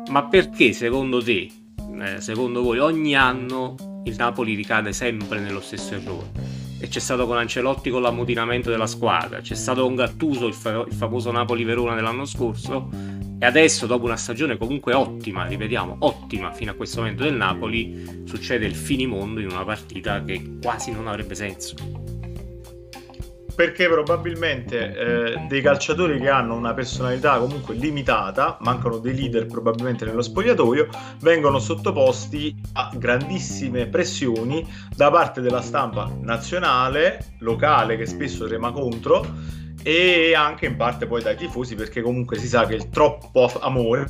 ma 0.09 0.25
perché 0.27 0.73
secondo 0.73 1.21
te, 1.21 1.49
eh, 2.01 2.21
secondo 2.21 2.61
voi, 2.61 2.79
ogni 2.79 3.15
anno 3.15 3.75
il 4.05 4.15
Napoli 4.17 4.55
ricade 4.55 4.93
sempre 4.93 5.39
nello 5.39 5.61
stesso 5.61 5.95
errore? 5.95 6.57
E 6.81 6.87
c'è 6.87 6.99
stato 6.99 7.27
con 7.27 7.37
Ancelotti 7.37 7.89
con 7.89 8.01
l'ammutinamento 8.01 8.69
della 8.69 8.87
squadra, 8.87 9.41
c'è 9.41 9.55
stato 9.55 9.83
con 9.83 9.95
Gattuso 9.95 10.47
il, 10.47 10.53
fa- 10.53 10.85
il 10.87 10.93
famoso 10.93 11.29
Napoli-Verona 11.29 11.93
dell'anno 11.93 12.23
scorso, 12.23 12.89
e 13.41 13.45
adesso, 13.45 13.85
dopo 13.85 14.05
una 14.05 14.17
stagione 14.17 14.57
comunque 14.57 14.93
ottima, 14.93 15.45
ripetiamo, 15.45 15.97
ottima 15.99 16.51
fino 16.51 16.71
a 16.71 16.73
questo 16.75 17.01
momento 17.01 17.23
del 17.23 17.35
Napoli, 17.35 18.23
succede 18.25 18.65
il 18.65 18.75
finimondo 18.75 19.41
in 19.41 19.49
una 19.49 19.63
partita 19.63 20.23
che 20.23 20.57
quasi 20.61 20.91
non 20.91 21.07
avrebbe 21.07 21.35
senso 21.35 22.08
perché 23.59 23.89
probabilmente 23.89 24.95
eh, 24.95 25.45
dei 25.49 25.61
calciatori 25.61 26.17
che 26.17 26.29
hanno 26.29 26.55
una 26.55 26.73
personalità 26.73 27.39
comunque 27.39 27.75
limitata, 27.75 28.57
mancano 28.61 28.99
dei 28.99 29.13
leader 29.13 29.47
probabilmente 29.47 30.05
nello 30.05 30.21
spogliatoio, 30.21 30.87
vengono 31.19 31.59
sottoposti 31.59 32.55
a 32.75 32.89
grandissime 32.95 33.87
pressioni 33.87 34.65
da 34.95 35.11
parte 35.11 35.41
della 35.41 35.59
stampa 35.61 36.09
nazionale, 36.21 37.33
locale 37.39 37.97
che 37.97 38.05
spesso 38.05 38.47
rema 38.47 38.71
contro 38.71 39.25
e 39.83 40.33
anche 40.36 40.65
in 40.65 40.75
parte 40.75 41.05
poi 41.05 41.21
dai 41.21 41.38
tifosi 41.38 41.75
perché 41.75 42.01
comunque 42.01 42.38
si 42.38 42.48
sa 42.48 42.65
che 42.65 42.75
il 42.75 42.89
troppo 42.89 43.50
amore 43.62 44.09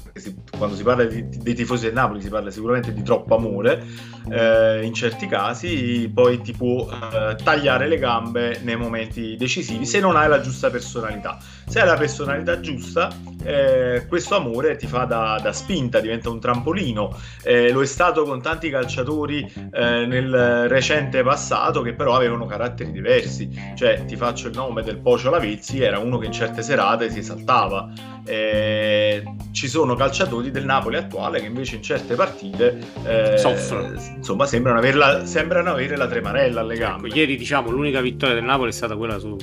quando 0.58 0.76
si 0.76 0.84
parla 0.84 1.06
di, 1.06 1.28
dei 1.28 1.54
tifosi 1.54 1.86
del 1.86 1.94
Napoli 1.94 2.22
si 2.22 2.30
parla 2.30 2.50
sicuramente 2.50 2.92
di 2.94 3.04
troppo 3.04 3.36
amore 3.36 3.86
eh, 4.32 4.84
in 4.84 4.94
certi 4.94 5.28
casi 5.28 6.10
poi 6.14 6.42
ti 6.42 6.54
può 6.54 6.90
eh, 6.90 7.36
tagliare 7.44 7.88
le 7.88 7.98
gambe 7.98 8.60
nei 8.64 8.76
momenti 8.76 9.36
decisivi 9.36 9.86
se 9.86 10.00
non 10.00 10.16
hai 10.16 10.28
la 10.28 10.42
giusta 10.42 10.70
personalità 10.70 11.38
se 11.70 11.80
hai 11.80 11.88
la 11.88 11.96
personalità 11.96 12.60
giusta 12.60 13.10
eh, 13.44 14.06
questo 14.08 14.36
amore 14.36 14.76
ti 14.76 14.86
fa 14.88 15.06
da, 15.06 15.40
da 15.42 15.54
spinta 15.54 16.00
diventa 16.02 16.30
un 16.30 16.40
trampolino 16.40 17.16
eh, 17.44 17.72
lo 17.72 17.82
è 17.82 17.86
stato 17.86 18.24
con 18.24 18.42
tanti 18.42 18.70
calciatori 18.70 19.50
eh, 19.72 20.06
nel 20.06 20.68
recente 20.68 21.24
passato 21.24 21.82
che 21.82 21.94
però 21.94 22.16
avevano 22.16 22.46
caratteri 22.46 22.92
diversi 22.92 23.50
cioè 23.76 24.04
ti 24.06 24.18
faccio 24.18 24.48
il 24.48 24.56
nome 24.56 24.82
del 24.84 24.98
Pocio 25.00 25.30
Lavezzi 25.30 25.82
era 25.82 26.00
uno 26.00 26.18
che 26.18 26.26
in 26.26 26.32
certe 26.32 26.62
serate 26.62 27.10
si 27.10 27.20
esaltava. 27.20 27.92
Eh, 28.30 29.24
ci 29.52 29.68
sono 29.68 29.96
calciatori 29.96 30.52
del 30.52 30.64
Napoli 30.64 30.98
attuale 30.98 31.40
che 31.40 31.48
invece 31.48 31.78
in 31.78 31.82
certe 31.82 32.14
partite 32.14 32.78
eh, 33.04 33.38
soffrono. 33.40 34.00
Insomma, 34.16 34.46
sembrano, 34.46 34.78
averla, 34.78 35.26
sembrano, 35.26 35.72
avere 35.72 35.98
la 35.98 36.08
tremarella 36.08 36.60
alle 36.62 36.76
ecco, 36.76 36.84
gambe. 36.84 37.08
Ecco, 37.08 37.18
ieri, 37.18 37.36
diciamo, 37.36 37.72
l'unica 37.72 38.02
vittoria 38.02 38.36
del 38.36 38.44
Napoli 38.44 38.70
è 38.70 38.74
stata 38.74 38.96
quella 38.96 39.18
su, 39.18 39.36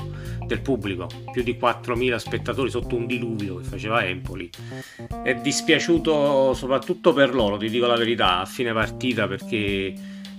del 0.47 0.61
pubblico, 0.61 1.09
più 1.33 1.43
di 1.43 1.59
4.000 1.61 2.17
spettatori 2.17 2.71
sotto 2.71 2.95
un 2.95 3.07
diluvio 3.07 3.57
che 3.57 3.65
faceva 3.65 4.05
Empoli. 4.05 4.49
È 5.23 5.35
dispiaciuto 5.35 6.55
soprattutto 6.55 7.13
per 7.13 7.35
loro, 7.35 7.57
ti 7.57 7.69
dico 7.69 7.87
la 7.87 7.97
verità, 7.97 8.39
a 8.39 8.47
fine 8.47 8.73
partita 8.73 9.27
perché 9.27 9.93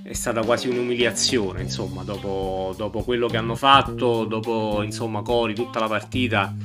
è 0.08 0.13
stata 0.13 0.42
quasi 0.42 0.70
un'umiliazione, 0.70 1.62
insomma, 1.63 2.04
dopo, 2.04 2.74
dopo, 2.77 3.01
quello 3.01 3.27
che 3.27 3.36
hanno 3.36 3.56
fatto, 3.56 4.24
dopo, 4.24 4.82
insomma, 4.82 5.22
Cori, 5.22 5.54
tutta 5.54 5.82
la 5.82 5.88
partita, 5.88 6.56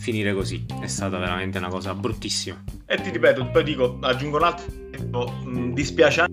finire 0.00 0.32
così 0.32 0.64
è 0.80 0.86
stata 0.86 1.18
veramente 1.18 1.58
una 1.58 1.68
cosa 1.68 1.94
bruttissima. 1.94 2.64
E 2.86 2.96
ti 3.02 3.10
ripeto, 3.10 3.50
poi 3.50 3.62
dico, 3.62 3.98
aggiungo 4.00 4.38
un 4.38 4.44
altro, 4.44 5.30
mh, 5.44 5.74
dispiace 5.74 6.24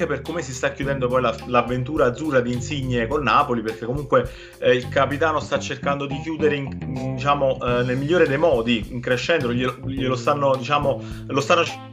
anche 0.00 0.06
per 0.06 0.22
come 0.22 0.40
si 0.42 0.54
sta 0.54 0.72
chiudendo 0.72 1.08
poi 1.08 1.20
la, 1.20 1.36
l'avventura 1.46 2.06
azzurra 2.06 2.40
di 2.40 2.52
Insigne 2.52 3.06
col 3.06 3.22
Napoli, 3.22 3.60
perché 3.60 3.84
comunque 3.84 4.30
eh, 4.58 4.74
il 4.74 4.88
capitano 4.88 5.40
sta 5.40 5.58
cercando 5.58 6.06
di 6.06 6.18
chiudere 6.22 6.56
in, 6.56 6.78
in, 6.80 7.14
diciamo, 7.16 7.58
eh, 7.60 7.82
nel 7.82 7.98
migliore 7.98 8.26
dei 8.26 8.38
modi, 8.38 8.86
in 8.90 9.00
crescendo, 9.00 9.52
glielo, 9.52 9.78
glielo 9.84 10.16
stanno, 10.16 10.56
diciamo, 10.56 11.02
lo 11.26 11.40
stanno 11.40 11.64
cercando. 11.64 11.88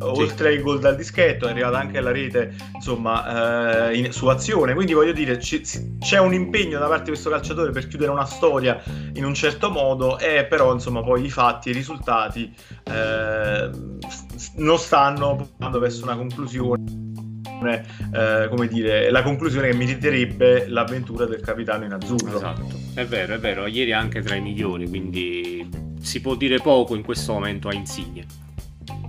Oltre 0.00 0.50
ai 0.50 0.60
gol 0.60 0.78
dal 0.78 0.94
dischetto, 0.94 1.46
è 1.46 1.50
arrivata 1.50 1.78
anche 1.78 2.00
la 2.00 2.12
rete 2.12 2.54
insomma, 2.74 3.88
eh, 3.88 3.96
in, 3.96 4.12
su 4.12 4.26
azione. 4.26 4.74
Quindi 4.74 4.92
voglio 4.92 5.12
dire, 5.12 5.38
c- 5.38 5.98
c'è 5.98 6.18
un 6.18 6.34
impegno 6.34 6.78
da 6.78 6.86
parte 6.86 7.04
di 7.04 7.10
questo 7.10 7.30
calciatore 7.30 7.70
per 7.70 7.88
chiudere 7.88 8.10
una 8.10 8.26
storia 8.26 8.82
in 9.14 9.24
un 9.24 9.34
certo 9.34 9.70
modo, 9.70 10.18
e 10.18 10.44
però 10.44 10.72
insomma, 10.72 11.02
poi 11.02 11.24
i 11.24 11.30
fatti, 11.30 11.70
i 11.70 11.72
risultati 11.72 12.54
eh, 12.84 13.70
non 14.56 14.78
stanno 14.78 15.36
portando 15.36 15.78
verso 15.78 16.04
una 16.04 16.16
conclusione 16.16 17.07
eh, 17.64 18.48
come 18.48 18.68
dire, 18.68 19.10
la 19.10 19.22
conclusione 19.22 19.70
che 19.70 19.76
meriterebbe 19.76 20.68
l'avventura 20.68 21.26
del 21.26 21.40
capitano 21.40 21.84
in 21.84 21.92
azzurro. 21.92 22.36
Esatto, 22.36 22.68
è 22.94 23.04
vero, 23.04 23.34
è 23.34 23.38
vero, 23.38 23.66
ieri 23.66 23.92
anche 23.92 24.22
tra 24.22 24.34
i 24.34 24.40
migliori, 24.40 24.88
quindi 24.88 25.68
si 26.00 26.20
può 26.20 26.34
dire 26.34 26.58
poco 26.58 26.94
in 26.94 27.02
questo 27.02 27.32
momento 27.32 27.68
a 27.68 27.74
Insigne. 27.74 28.24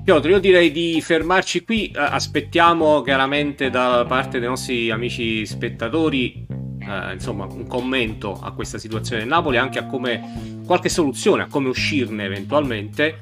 Piotr, 0.03 0.29
io 0.29 0.39
direi 0.39 0.71
di 0.71 0.99
fermarci 1.01 1.63
qui, 1.63 1.91
eh, 1.91 1.99
aspettiamo 1.99 3.01
chiaramente 3.01 3.69
da 3.69 4.05
parte 4.07 4.39
dei 4.39 4.47
nostri 4.47 4.89
amici 4.89 5.45
spettatori 5.45 6.45
eh, 6.79 7.13
insomma, 7.13 7.45
un 7.45 7.67
commento 7.67 8.33
a 8.33 8.51
questa 8.53 8.77
situazione 8.77 9.21
del 9.21 9.29
Napoli, 9.29 9.57
anche 9.57 9.77
a 9.77 9.85
come 9.85 10.61
qualche 10.65 10.89
soluzione, 10.89 11.43
a 11.43 11.47
come 11.47 11.69
uscirne 11.69 12.23
eventualmente 12.23 13.17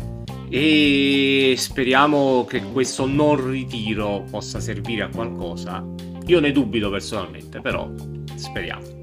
e 0.50 1.56
speriamo 1.58 2.46
che 2.46 2.62
questo 2.62 3.06
non 3.06 3.50
ritiro 3.50 4.24
possa 4.30 4.60
servire 4.60 5.04
a 5.04 5.10
qualcosa. 5.10 5.86
Io 6.26 6.40
ne 6.40 6.52
dubito 6.52 6.90
personalmente, 6.90 7.62
però 7.62 7.90
speriamo. 8.36 8.96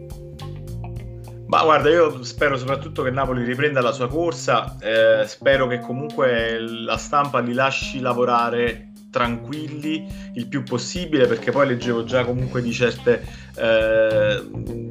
Ma 1.47 1.63
guarda, 1.63 1.91
io 1.91 2.25
spero 2.25 2.57
soprattutto 2.57 3.03
che 3.03 3.11
Napoli 3.11 3.45
riprenda 3.45 3.81
la 3.81 3.93
sua 3.93 4.09
corsa, 4.09 4.77
eh, 4.81 5.27
spero 5.27 5.67
che 5.67 5.79
comunque 5.79 6.59
la 6.59 6.97
stampa 6.97 7.39
li 7.39 7.53
lasci 7.53 8.01
lavorare 8.01 8.93
tranquilli 9.11 10.05
il 10.35 10.49
più 10.49 10.65
possibile 10.65 11.29
perché 11.29 11.53
poi 11.53 11.69
leggevo 11.69 12.03
già 12.03 12.25
comunque 12.25 12.61
di 12.61 12.73
certe 12.73 13.25
eh, 13.57 14.43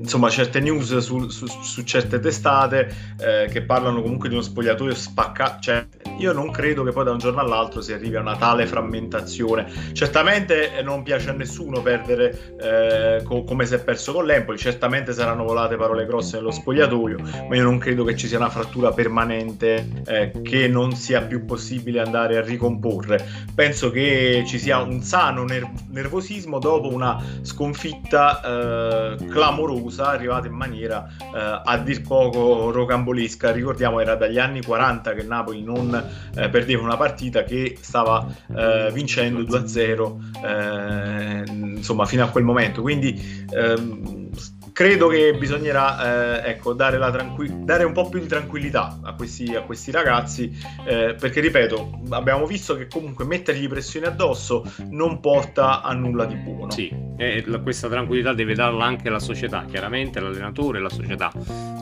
insomma 0.01 0.29
certe 0.29 0.59
news 0.59 0.97
su, 0.97 1.29
su, 1.29 1.47
su 1.47 1.83
certe 1.83 2.19
testate 2.19 2.93
eh, 3.19 3.49
che 3.51 3.61
parlano 3.63 4.01
comunque 4.01 4.29
di 4.29 4.35
uno 4.35 4.43
spogliatoio 4.43 4.93
spaccato 4.93 5.61
cioè 5.61 5.85
io 6.17 6.31
non 6.31 6.51
credo 6.51 6.83
che 6.83 6.91
poi 6.91 7.03
da 7.03 7.11
un 7.11 7.17
giorno 7.17 7.39
all'altro 7.39 7.81
si 7.81 7.91
arrivi 7.91 8.15
a 8.15 8.21
una 8.21 8.35
tale 8.35 8.67
frammentazione. 8.67 9.65
Certamente 9.93 10.81
non 10.83 11.03
piace 11.03 11.29
a 11.29 11.33
nessuno 11.33 11.81
perdere 11.81 12.55
eh, 12.59 13.23
co- 13.23 13.43
come 13.43 13.65
si 13.65 13.73
è 13.73 13.83
perso 13.83 14.13
con 14.13 14.25
l'Empoli 14.25 14.57
certamente 14.57 15.13
saranno 15.13 15.43
volate 15.43 15.75
parole 15.75 16.05
grosse 16.05 16.37
nello 16.37 16.51
spogliatoio 16.51 17.17
ma 17.47 17.55
io 17.55 17.63
non 17.63 17.77
credo 17.77 18.03
che 18.03 18.15
ci 18.15 18.27
sia 18.27 18.37
una 18.37 18.49
frattura 18.49 18.91
permanente 18.91 20.03
eh, 20.05 20.31
che 20.43 20.67
non 20.67 20.95
sia 20.95 21.21
più 21.21 21.45
possibile 21.45 21.99
andare 21.99 22.37
a 22.37 22.41
ricomporre. 22.41 23.25
Penso 23.55 23.89
che 23.89 24.43
ci 24.45 24.59
sia 24.59 24.79
un 24.79 25.01
sano 25.01 25.43
ner- 25.43 25.69
nervosismo 25.89 26.59
dopo 26.59 26.91
una 26.93 27.21
sconfitta 27.41 28.41
eh, 28.53 29.25
clamorosa 29.27 30.07
arrivata 30.09 30.47
in 30.47 30.53
maniera 30.53 31.07
eh, 31.19 31.61
a 31.63 31.77
dir 31.77 32.01
poco 32.01 32.71
rocambolesca. 32.71 33.51
Ricordiamo 33.51 33.99
era 33.99 34.15
dagli 34.15 34.39
anni 34.39 34.61
40 34.61 35.13
che 35.13 35.23
Napoli 35.23 35.63
non 35.63 35.93
eh, 36.35 36.49
perdeva 36.49 36.83
una 36.83 36.97
partita 36.97 37.43
che 37.43 37.77
stava 37.79 38.25
eh, 38.55 38.89
vincendo 38.91 39.41
2-0 39.41 40.45
eh, 40.45 41.43
insomma 41.51 42.05
fino 42.05 42.23
a 42.23 42.29
quel 42.29 42.43
momento. 42.43 42.81
Quindi 42.81 43.45
ehm, 43.49 44.29
credo 44.73 45.07
che 45.07 45.35
bisognerà 45.37 46.41
eh, 46.41 46.49
ecco, 46.49 46.73
dare, 46.73 46.97
tranqu- 46.97 47.63
dare, 47.63 47.83
un 47.85 47.93
po' 47.93 48.09
più 48.09 48.19
di 48.19 48.27
tranquillità 48.27 48.99
a 49.03 49.13
questi, 49.13 49.55
a 49.55 49.61
questi 49.61 49.91
ragazzi, 49.91 50.51
eh, 50.85 51.15
perché 51.17 51.39
ripeto, 51.39 52.01
abbiamo 52.09 52.45
visto 52.45 52.75
che 52.75 52.87
comunque 52.87 53.23
mettergli 53.23 53.69
pressione 53.69 54.07
addosso 54.07 54.65
non 54.89 55.19
porta 55.19 55.81
a 55.81 55.93
nulla 55.93 56.25
di 56.25 56.35
buono. 56.35 56.71
Sì, 56.71 56.91
e 57.15 57.45
questa 57.61 57.87
tranquillità 57.87 58.33
deve 58.33 58.55
darla 58.55 58.83
anche 58.83 59.09
la 59.09 59.19
società, 59.19 59.65
chiaramente 59.69 60.19
l'allenatore 60.19 60.79
e 60.79 60.81
la 60.81 60.89
società. 60.89 61.31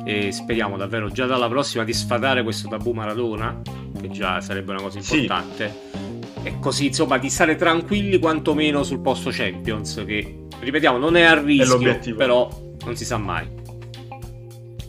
E 0.03 0.31
speriamo 0.31 0.77
davvero 0.77 1.09
già 1.09 1.25
dalla 1.25 1.47
prossima 1.47 1.83
di 1.83 1.93
sfatare 1.93 2.43
questo 2.43 2.67
tabù 2.67 2.91
Maradona, 2.91 3.61
che 3.99 4.09
già 4.09 4.41
sarebbe 4.41 4.71
una 4.71 4.81
cosa 4.81 4.99
importante. 4.99 5.73
Sì. 5.91 5.99
E 6.43 6.59
così 6.59 6.87
insomma 6.87 7.19
di 7.19 7.29
stare 7.29 7.55
tranquilli 7.55 8.17
quantomeno 8.17 8.81
sul 8.83 8.99
posto 8.99 9.29
Champions 9.31 10.03
che 10.07 10.39
ripetiamo 10.59 10.97
non 10.97 11.15
è 11.15 11.21
a 11.21 11.39
rischio 11.39 11.91
è 11.91 12.13
però 12.13 12.49
non 12.85 12.95
si 12.95 13.05
sa 13.05 13.17
mai. 13.17 13.59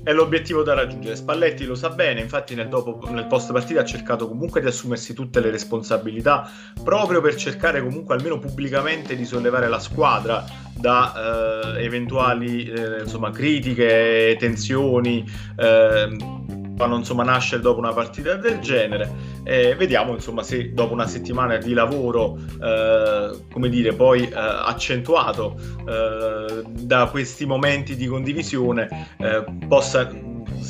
È 0.04 0.12
l'obiettivo 0.12 0.64
da 0.64 0.74
raggiungere. 0.74 1.14
Spalletti 1.14 1.64
lo 1.64 1.76
sa 1.76 1.90
bene, 1.90 2.20
infatti 2.20 2.56
nel, 2.56 2.68
dopo, 2.68 3.08
nel 3.10 3.26
post 3.26 3.52
partita 3.52 3.82
ha 3.82 3.84
cercato 3.84 4.26
comunque 4.26 4.60
di 4.60 4.66
assumersi 4.66 5.14
tutte 5.14 5.38
le 5.38 5.50
responsabilità 5.50 6.50
proprio 6.82 7.20
per 7.20 7.36
cercare 7.36 7.80
comunque 7.80 8.16
almeno 8.16 8.38
pubblicamente 8.40 9.14
di 9.14 9.24
sollevare 9.24 9.68
la 9.68 9.78
squadra 9.78 10.44
da 10.74 11.76
eh, 11.76 11.84
eventuali 11.84 12.64
eh, 12.64 13.02
insomma, 13.02 13.30
critiche, 13.30 14.36
tensioni. 14.40 15.24
Eh, 15.56 16.60
fanno 16.82 16.96
insomma 16.96 17.22
nascere 17.22 17.62
dopo 17.62 17.78
una 17.78 17.92
partita 17.92 18.34
del 18.34 18.58
genere. 18.58 19.40
E 19.44 19.76
vediamo 19.76 20.12
insomma 20.12 20.42
se 20.42 20.72
dopo 20.72 20.92
una 20.92 21.06
settimana 21.06 21.56
di 21.58 21.72
lavoro 21.74 22.36
eh, 22.60 23.38
come 23.52 23.68
dire 23.68 23.92
poi 23.94 24.24
eh, 24.24 24.32
accentuato 24.34 25.56
eh, 25.86 26.64
da 26.66 27.06
questi 27.06 27.46
momenti 27.46 27.94
di 27.94 28.06
condivisione 28.06 29.14
eh, 29.18 29.44
possa 29.68 30.10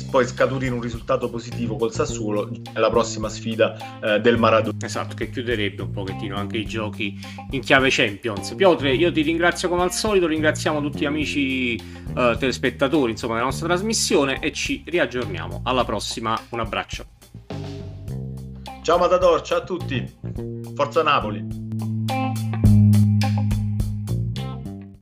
poi 0.09 0.25
scaturire 0.27 0.73
un 0.73 0.81
risultato 0.81 1.29
positivo 1.29 1.75
col 1.75 1.91
Sassuolo 1.91 2.49
nella 2.73 2.89
prossima 2.89 3.29
sfida 3.29 3.99
eh, 3.99 4.19
del 4.19 4.37
Maradona. 4.37 4.77
Esatto, 4.81 5.15
che 5.15 5.29
chiuderebbe 5.29 5.81
un 5.81 5.91
pochettino 5.91 6.35
anche 6.35 6.57
i 6.57 6.65
giochi 6.65 7.19
in 7.51 7.61
chiave 7.61 7.89
Champions. 7.91 8.53
Piotre, 8.55 8.93
io 8.93 9.11
ti 9.11 9.21
ringrazio 9.21 9.69
come 9.69 9.83
al 9.83 9.91
solito, 9.91 10.27
ringraziamo 10.27 10.81
tutti 10.81 10.99
gli 10.99 11.05
amici 11.05 11.75
eh, 11.75 12.35
telespettatori 12.37 13.11
insomma, 13.11 13.33
della 13.33 13.45
nostra 13.45 13.67
trasmissione 13.67 14.39
e 14.39 14.51
ci 14.51 14.83
riaggiorniamo. 14.85 15.61
Alla 15.63 15.83
prossima, 15.85 16.39
un 16.49 16.59
abbraccio. 16.59 17.05
Ciao 18.81 18.97
Matador, 18.97 19.41
ciao 19.41 19.59
a 19.59 19.63
tutti. 19.63 20.05
Forza 20.75 21.03
Napoli. 21.03 21.62